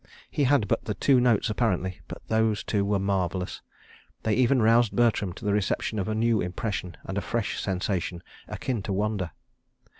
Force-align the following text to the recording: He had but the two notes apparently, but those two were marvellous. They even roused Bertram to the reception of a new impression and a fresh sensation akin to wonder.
He 0.31 0.45
had 0.45 0.67
but 0.67 0.85
the 0.85 0.95
two 0.95 1.19
notes 1.19 1.51
apparently, 1.51 2.01
but 2.07 2.27
those 2.27 2.63
two 2.63 2.83
were 2.83 2.97
marvellous. 2.97 3.61
They 4.23 4.33
even 4.33 4.59
roused 4.59 4.95
Bertram 4.95 5.31
to 5.33 5.45
the 5.45 5.53
reception 5.53 5.99
of 5.99 6.07
a 6.07 6.15
new 6.15 6.41
impression 6.41 6.97
and 7.03 7.19
a 7.19 7.21
fresh 7.21 7.61
sensation 7.61 8.23
akin 8.47 8.81
to 8.81 8.93
wonder. 8.93 9.29